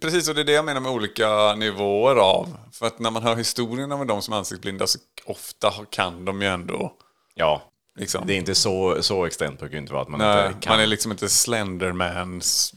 [0.00, 2.56] precis, och det är det jag menar med olika nivåer av.
[2.72, 6.42] För att när man hör historien om de som är ansiktsblinda så ofta kan de
[6.42, 6.92] ju ändå...
[7.34, 7.62] Ja,
[7.98, 8.26] Liksom.
[8.26, 10.72] det är inte så, så extremt brukar det inte vara att man Nej, inte kan.
[10.72, 12.74] man är liksom inte Slendermans...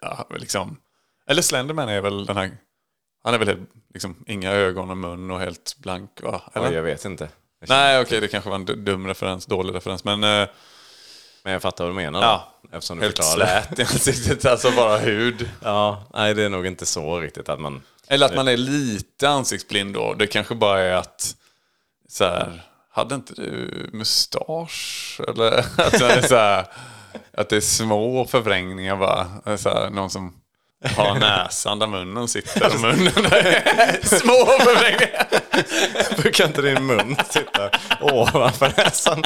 [0.00, 0.76] Ja, liksom.
[1.26, 2.50] Eller Slenderman är väl den här...
[3.24, 6.42] Han är väl helt, liksom, inga ögon och mun och helt blank, va?
[6.54, 6.68] Eller?
[6.68, 7.28] Oj, jag vet inte.
[7.60, 10.04] Jag Nej, okej, det kanske var en du- dum referens, dålig referens.
[10.04, 10.48] Men eh,
[11.46, 12.22] Men jag fattar vad du menar.
[12.22, 15.50] Ja, då, eftersom du helt förklarar slät i ansiktet, alltså bara hud.
[15.62, 17.82] Ja, nej, det är nog inte så riktigt att man...
[18.08, 20.14] Eller att man är lite ansiktsblind då.
[20.14, 21.34] Det kanske bara är att...
[22.08, 25.20] Så här, hade inte du mustasch?
[25.28, 26.66] Eller att, det är så här,
[27.36, 29.56] att det är små förvrängningar bara.
[29.56, 30.34] Så här, någon som
[30.96, 33.12] har näsan där munnen sitter och munnen.
[34.02, 35.26] Små förvrängningar!
[36.22, 39.24] Brukar inte din mun sitta ovanför näsan?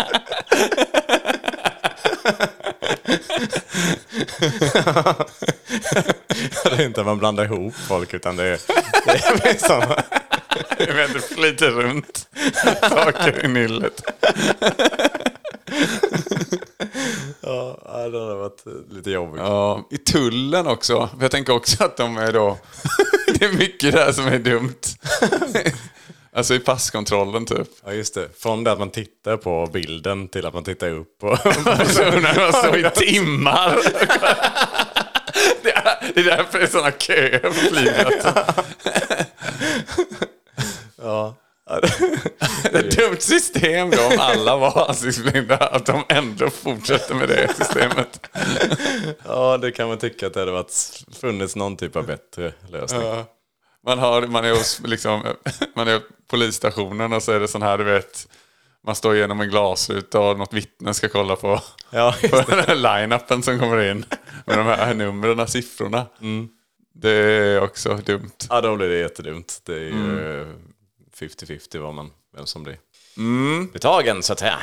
[6.65, 8.61] Det är inte att man blandar ihop folk, utan det är,
[9.05, 9.83] det är liksom...
[10.79, 12.29] Jag vet inte, flyter runt
[12.81, 14.03] saker i nyllet.
[17.41, 19.41] Ja, det hade varit lite jobbigt.
[19.41, 21.09] Ja, i tullen också.
[21.17, 22.59] För jag tänker också att de är då...
[23.39, 24.81] det är mycket där som är dumt.
[26.41, 27.69] Alltså i passkontrollen typ.
[27.85, 28.29] Ja, just det.
[28.39, 31.37] Från det att man tittar på bilden till att man tittar upp på...
[31.87, 33.79] Så när man står i timmar.
[35.63, 38.65] det, är, det är därför det är sådana köer på flygplatsen.
[41.03, 41.35] ja.
[42.63, 45.57] Det är ett dumt system då om alla var ansiktsblinda.
[45.57, 48.27] Att de ändå fortsätter med det systemet.
[49.25, 53.03] ja, det kan man tycka att det hade varit, funnits någon typ av bättre lösning.
[53.03, 53.27] Ja.
[53.87, 55.23] Man, har, man, är hos, liksom,
[55.75, 58.29] man är på polisstationen och så är det sån här, du vet.
[58.87, 63.59] Man står genom en glasruta och något vittne ska kolla på, Ja, på line-upen som
[63.59, 64.05] kommer in.
[64.47, 66.07] Med de här numren, siffrorna.
[66.95, 68.31] Det är också dumt.
[68.49, 69.61] Ja, då blir det jättedumt.
[69.65, 70.47] Det är ju eh,
[71.19, 72.79] 50-50 vad man, vem som blir
[73.73, 74.59] betagen, så att säga.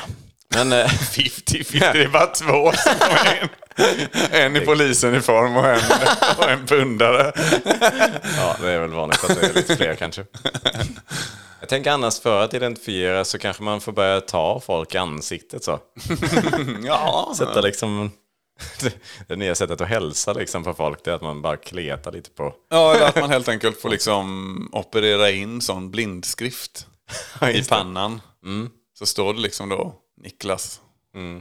[0.54, 0.72] Men...
[0.72, 3.48] eh, 50-50, det är bara två som kommer in.
[4.30, 5.80] En i polisuniform och en,
[6.38, 7.32] och en pundare.
[8.36, 10.24] Ja, det är väl vanligt att det är lite fler kanske.
[11.60, 15.64] Jag tänker annars för att identifiera så kanske man får börja ta folk i ansiktet
[15.64, 15.78] så.
[16.84, 18.10] Ja, Sätta liksom...
[19.28, 22.30] Det nya sättet att hälsa liksom på folk det är att man bara kletar lite
[22.30, 22.54] på...
[22.70, 26.86] ja, eller att man helt enkelt får liksom operera in sån blindskrift
[27.54, 28.20] i pannan.
[28.98, 30.80] Så står det liksom då Niklas.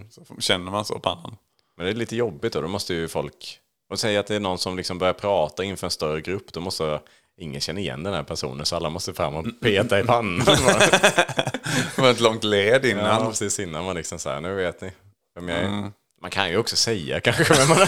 [0.09, 1.37] Så känner man så pannan.
[1.77, 3.59] Men det är lite jobbigt då, då måste ju folk...
[3.89, 6.59] Och säga att det är någon som liksom börjar prata inför en större grupp, då
[6.59, 6.99] måste
[7.37, 10.45] ingen känna igen den här personen så alla måste fram och peta i pannan.
[11.95, 13.27] Det var ett långt led Ja, innan.
[13.29, 14.91] precis innan man liksom säger nu vet ni
[15.35, 15.91] vem jag är.
[16.21, 17.77] Man kan ju också säga kanske, men, man,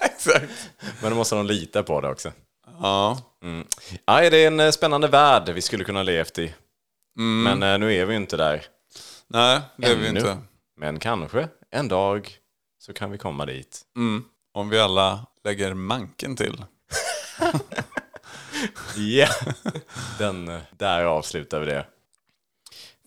[0.00, 0.70] Exakt.
[1.02, 2.32] men då måste de lita på det också.
[2.80, 3.18] Ja.
[4.04, 6.54] Ja, det är en eh, spännande värld vi skulle kunna levt i.
[7.18, 8.62] Men eh, nu är vi ju inte där
[9.28, 10.38] Nej, det är vi inte.
[10.76, 12.30] Men kanske en dag
[12.78, 13.82] så kan vi komma dit.
[14.52, 16.64] Om vi alla lägger manken till.
[18.96, 19.28] Ja,
[20.18, 21.86] Den, eh, där avslutar vi det.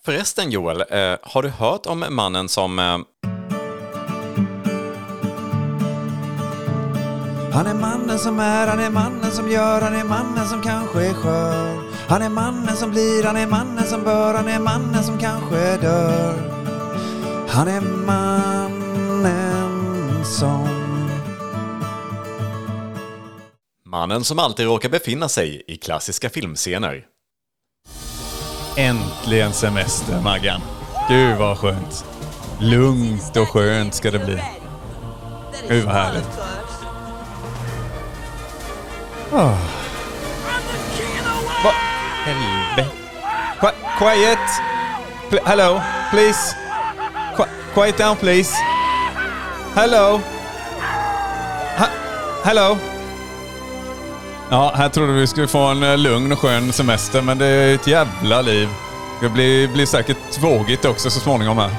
[0.05, 2.79] Förresten Joel, eh, har du hört om mannen som...
[2.79, 2.97] Eh,
[7.51, 11.05] Han är mannen som är, han är mannen som gör, han är mannen som kanske
[11.05, 11.79] är skör.
[12.07, 15.77] Han är mannen som blir, han är mannen som bör, han är mannen som kanske
[15.77, 16.33] dör.
[17.47, 19.25] Han är mannen
[20.25, 20.79] som...
[23.85, 27.05] mannen som alltid råkar befinna sig i klassiska filmscener.
[28.77, 30.61] Äntligen semester, Maggan.
[31.09, 32.05] Gud vad skönt.
[32.59, 34.41] Lugnt och skönt ska det bli.
[35.67, 36.39] Gud vad härligt.
[39.31, 39.55] Vad
[42.25, 42.87] helvete.
[43.59, 44.39] Qui- Quiet!
[45.29, 46.55] Pl- hello, please.
[47.37, 48.55] Qui- quiet down please.
[49.75, 50.19] Hello.
[51.77, 51.89] Ha-
[52.43, 52.77] hello.
[54.51, 57.75] Ja, här trodde vi skulle få en eh, lugn och skön semester, men det är
[57.75, 58.69] ett jävla liv.
[59.21, 61.69] Det blir, blir säkert vågigt också så småningom här.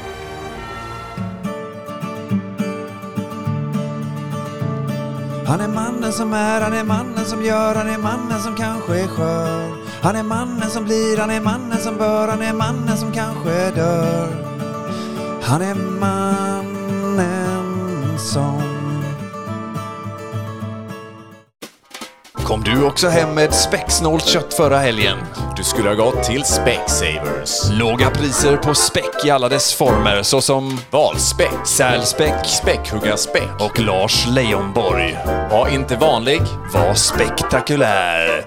[5.47, 5.69] Han är
[6.11, 9.71] mannen som är, han är mannen som gör, han är mannen som kanske är skör.
[10.03, 13.71] Han är mannen som blir, han är mannen som bör, han är mannen som kanske
[13.71, 14.29] dör.
[15.43, 16.99] Han är mannen
[18.19, 18.80] som...
[22.51, 25.19] Kom du också hem med späcksnålt kött förra helgen?
[25.57, 27.71] Du skulle ha gått till Specsavers.
[27.73, 33.61] Låga priser på späck i alla dess former såsom Valspäck, sälspäck späckhuggarspäck.
[33.61, 35.19] och Lars Leijonborg.
[35.51, 36.41] Var inte vanlig.
[36.75, 38.47] Var spektakulär.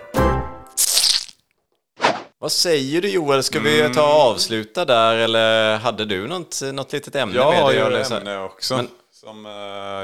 [2.40, 6.94] Vad säger du Joel, ska vi ta och avsluta där eller hade du något, något
[6.94, 7.80] litet ämne Jag med har dig?
[7.80, 9.52] ju eller ett så- ämne också Men- som eh,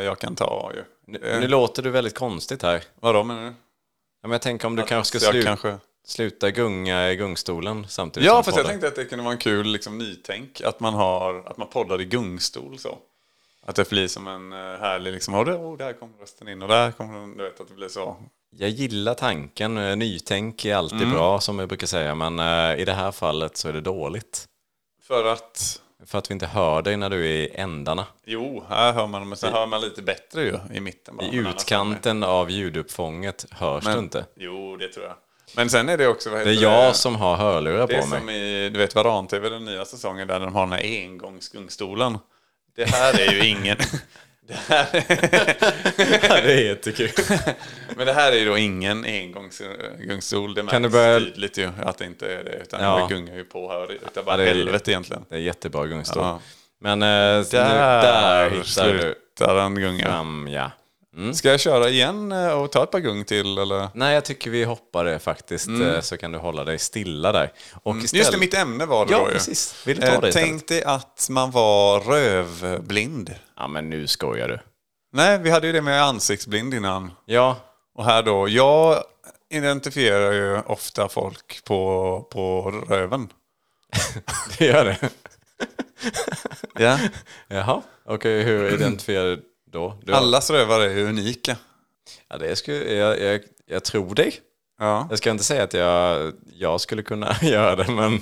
[0.06, 0.84] jag kan ta ju.
[1.08, 2.84] Nu, nu låter du väldigt konstigt här.
[3.02, 3.54] Vadå menar du?
[4.22, 5.78] Ja, men jag tänker om du kanske ska slu- kanske...
[6.06, 9.40] sluta gunga i gungstolen samtidigt Ja, som fast jag tänkte att det kunde vara en
[9.40, 10.62] kul liksom, nytänk.
[10.62, 12.98] Att man, har, att man poddar i gungstol så.
[13.66, 16.68] Att det blir som en eh, härlig, liksom, oh, oh, där kommer rösten in och
[16.68, 18.16] där kommer den, du vet att det blir så.
[18.58, 21.12] Jag gillar tanken, eh, nytänk är alltid Mm.
[21.14, 24.46] bra som jag brukar säga, men eh, i det här fallet så är det dåligt.
[25.04, 28.06] För att, För att vi inte hör dig när du är i ändarna.
[28.26, 31.18] jo, här hör man, men sen hör man lite bättre ju i mitten.
[31.18, 34.26] Bara, I utkanten av ljuduppfånget hörs Men, du inte.
[34.36, 35.16] Jo, det tror jag.
[35.56, 38.20] Men sen är det också, Det är jag som har hörlurar Det är på mig.
[38.20, 42.18] som i, du vet, Varan-TV, den nya säsongen där de har den här engångsgungstolen.
[42.76, 43.78] Det här är ju ingen...
[46.30, 47.10] Ja, det är jättekul.
[47.98, 50.54] Men det här är ju då ingen engångsgungstol.
[50.54, 52.60] Det märks Kan du börja- tydligt ju att det inte är det.
[52.64, 53.08] Utan Ja.
[53.10, 53.88] det gungar ju på här.
[53.88, 55.26] Det är bara Ja, det är- helvete egentligen.
[55.30, 56.24] Det är jättebra gungstol.
[56.24, 56.40] Ja.
[56.82, 60.06] Men eh, där, där hittar du den gunga.
[60.06, 60.72] fram, ja.
[61.34, 63.88] Ska jag köra igen eh, och ta ett par gung till eller?
[63.94, 67.52] Nej, jag tycker vi hoppar det faktiskt, eh, så kan du hålla dig stilla där.
[67.84, 68.14] Och istället...
[68.14, 69.34] Just det, mitt ämne var det Ja, då ju.
[69.34, 69.88] precis.
[69.88, 70.32] Vill du ta det?
[70.32, 73.36] Tänk dig att man var rövblind.
[73.60, 74.60] Ja, men nu skojar du.
[75.12, 77.12] Nej, vi hade ju det med ansiktsblind innan.
[77.26, 77.58] Ja,
[77.96, 79.04] Och här då, jag
[79.50, 83.30] identifierar ju ofta folk på, på röven.
[84.58, 85.10] det gör det.
[86.80, 87.00] Ja.
[87.48, 90.00] Jaha, okej, hur identifierar du då?
[90.04, 91.58] Du, Allas rövar är ju unika.
[92.28, 94.42] Ja, det skulle, jag, jag, jag tror dig.
[94.80, 95.08] Ja.
[95.10, 98.22] Jag ska inte säga att jag, jag skulle kunna göra det, men...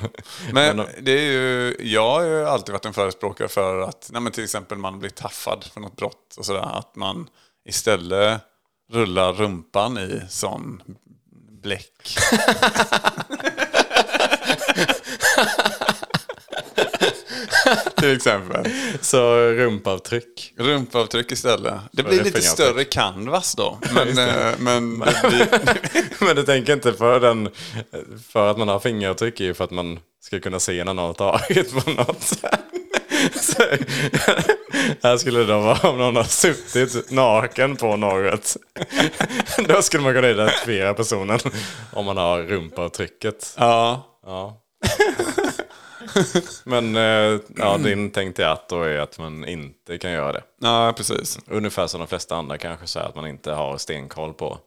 [0.52, 4.32] Men det är ju, jag har ju alltid varit en förespråkare för att nej men
[4.32, 6.78] till exempel man blir taffad för något brott och sådär.
[6.78, 7.30] Att man
[7.66, 8.42] istället
[8.92, 10.82] rullar rumpan i sån
[11.62, 12.18] bläck.
[18.08, 18.72] till exempel.
[19.02, 20.54] Så rumpavtryck.
[20.58, 21.74] Rumpavtryck istället.
[21.92, 23.80] Det blir lite större canvas då.
[23.94, 25.48] Men, eh, men det blir,
[26.26, 27.50] men du tänker inte för, den,
[28.28, 31.06] för att man har fingeravtryck är ju för att man ska kunna se när någon
[31.06, 32.24] har tagit på något.
[33.36, 33.62] Så,
[35.04, 38.58] här skulle det vara om någon har suttit naken på något.
[39.68, 41.40] Då skulle man kunna identifiera personen
[41.94, 43.54] om man har rumpavtrycket.
[43.58, 44.04] ja.
[44.26, 44.62] Ja.
[46.64, 50.44] Men eh, ja, din tänk till att då är att man inte kan göra det.
[50.62, 51.40] ja, precis.
[51.48, 54.58] Ungefär som de flesta andra kanske säger att man inte har stenkoll på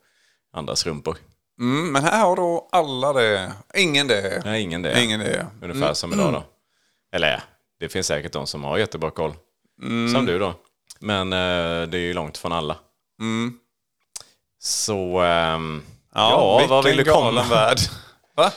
[0.52, 1.16] andras rumpor.
[1.60, 3.52] Mm, men här har då alla det.
[3.74, 4.42] Ingen det.
[4.44, 5.04] Nej, ingen det.
[5.04, 5.46] Ingen det.
[5.62, 6.44] Ungefär som idag då.
[7.12, 7.40] Eller ja,
[7.80, 9.34] det finns säkert de som har jättebra koll.
[10.12, 10.54] Som du då.
[10.98, 12.76] Men eh, det är ju långt från alla.
[14.58, 15.82] Så, ehm,
[16.14, 17.78] ja, vilken vad vill du komma värld.
[18.36, 18.52] Va?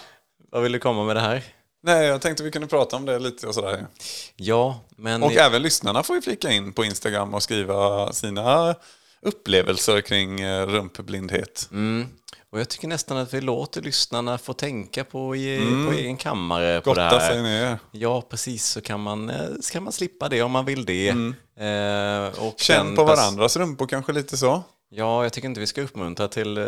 [0.52, 1.44] Vad vill du komma med det här?
[1.86, 3.88] Nej, jag tänkte vi kunde prata om det lite och sådär.
[4.36, 5.24] Ja, men...
[5.24, 8.76] Och även lyssnarna får ju flika in på Instagram och skriva sina
[9.22, 11.70] upplevelser kring eh, rumpblindhet.
[11.72, 12.08] Mm.
[12.52, 16.82] Och jag tycker nästan att vi låter lyssnarna få tänka på, i, på egen kammare
[16.82, 17.32] på det Gotta här.
[17.32, 17.80] sig ner.
[17.92, 18.66] Ja, precis.
[18.66, 21.10] Så kan man, eh, så kan man slippa det om man vill det.
[21.10, 24.64] Eh, och Känn på varandras rumpor kanske lite så.
[24.90, 26.66] Ja, jag tycker inte vi ska uppmuntra till eh,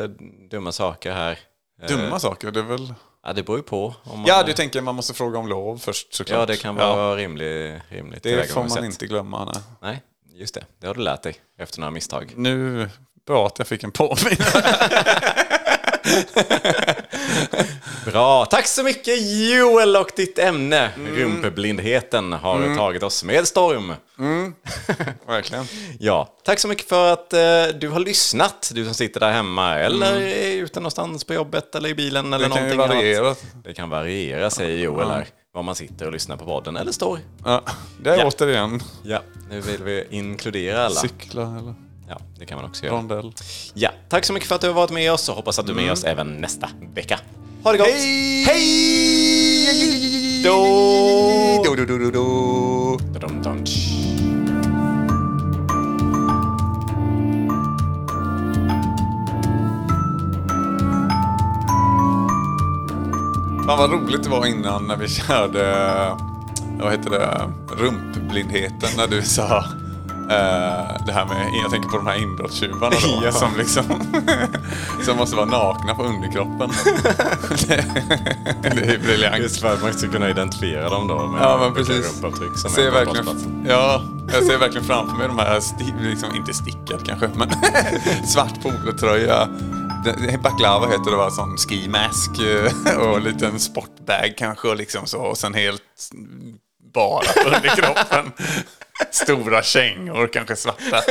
[0.49, 1.39] dumma saker här.
[1.87, 2.93] Dumma saker, det är väl...
[3.25, 3.93] Ja, det beror ju på.
[4.27, 6.39] Ja, du tänker man måste fråga om lov först såklart.
[6.39, 9.45] ja, det kan vara rimlig, rimligt Det får man inte glömma.
[9.45, 9.61] Nej.
[9.81, 10.01] Nej,
[10.33, 10.65] just det.
[10.79, 12.33] Det har du lärt dig efter några misstag.
[12.35, 12.89] Nu,
[13.27, 14.63] bra att jag fick en påminnelse.
[18.05, 18.45] Bra!
[18.45, 20.89] Tack så mycket Joel och ditt ämne.
[20.95, 21.15] Mm.
[21.15, 23.93] Rumpblindheten har tagit oss med storm.
[25.27, 25.65] Verkligen.
[25.99, 27.39] Ja, tack så mycket för att eh,
[27.79, 31.89] du har lyssnat, du som sitter där hemma eller är ute någonstans på jobbet eller
[31.89, 32.57] i bilen eller Mm.
[32.63, 33.25] Det kan någonting variera.
[33.25, 33.45] annat.
[33.63, 37.19] Det kan variera, säger Joel här, var man sitter och lyssnar på podden eller står.
[37.45, 37.61] Ja,
[38.03, 38.25] det är Ja.
[38.25, 40.95] återigen Ja, nu vill vi inkludera alla.
[40.95, 41.75] cykla eller
[42.09, 42.95] Ja, det kan man också göra.
[42.97, 43.33] rondell.
[43.73, 45.71] Ja, tack så mycket för att du har varit med oss och hoppas att du
[45.71, 47.19] är med oss även nästa vecka.
[47.63, 47.87] Ha det gott!
[47.87, 48.43] Hej!
[49.65, 50.43] Hej!
[50.43, 50.65] Då!
[63.65, 65.63] Fan vad roligt det var innan när vi körde,
[66.79, 69.65] vad heter det, rumpblindheten när du sa
[70.29, 73.31] eh, det här med, jag tänker på de här inbrottstjuvarna då, Ja.
[73.31, 73.83] som liksom,
[75.05, 76.69] som måste vara nakna på underkroppen.
[77.67, 77.85] det,
[78.75, 79.37] det är briljant.
[79.37, 82.13] Just för att man ska kunna identifiera dem då med Ja men precis.
[82.13, 83.25] rumpavtryck som Ser verkligen,
[83.69, 84.01] ja,
[84.33, 87.49] jag ser verkligen framför mig de här, sti, liksom, inte stickad kanske, men
[88.27, 89.47] svart polotröja.
[90.43, 95.05] Baklava heter det va, sån ski mask eh, och en liten sportbag kanske och liksom
[95.05, 95.19] så.
[95.21, 95.81] Och sen helt
[96.93, 98.31] bara på underkroppen.
[99.11, 101.03] Stora kängor, kanske svarta.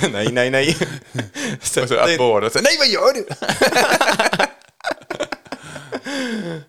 [0.12, 0.76] nej, nej, nej.
[1.62, 3.26] Så, Och så att båda säger, nej vad gör du?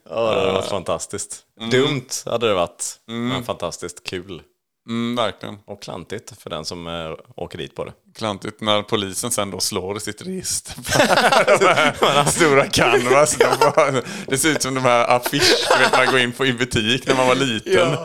[0.09, 1.43] ja, det hade varit fantastiskt.
[1.71, 4.41] Dumt hade det varit, men fantastiskt kul.
[4.89, 5.57] Mm, verkligen.
[5.65, 7.93] Och klantigt för den som eh, åker dit på det.
[8.15, 10.75] Klantigt när polisen sen då slår i sitt register.
[11.99, 13.37] de här stora canvas.
[13.37, 16.53] De det ser ut som de här affischer du vet, man går in på i
[16.53, 17.97] butik när man var liten.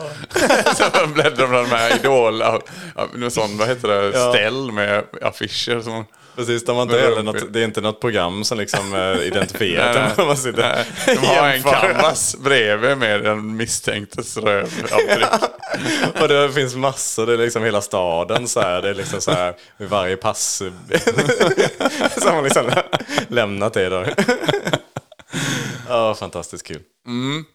[0.75, 2.39] så man bläddrar bland de här idol...
[2.39, 2.61] ja,
[3.13, 4.17] någon sån, vad heter det?
[4.17, 4.29] Ja.
[4.29, 5.81] Ställ med affischer.
[5.81, 6.05] Som,
[6.35, 9.93] Precis, de har inte heller något, det är inte något program som liksom eh, identifierar
[9.93, 15.27] Nej, att man sitter nej, de har en canvas bredvid med den misstänktes rövavtryck.
[16.21, 18.81] Och det finns massor, det är liksom hela staden så här.
[18.81, 20.55] Det är liksom så här vid varje pass.
[22.17, 22.71] så har man liksom
[23.27, 24.05] lämnat det då.
[25.89, 26.81] Ja, fantastiskt kul.
[27.07, 27.45] Mm.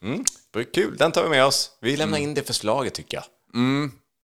[0.75, 1.71] Kul, den tar vi med oss.
[1.81, 3.25] Vi lämnar in det förslaget tycker jag.